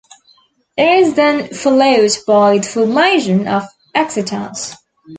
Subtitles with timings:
[0.77, 4.75] It is then followed by the formation of excitons.